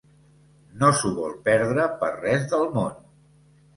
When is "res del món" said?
2.25-2.97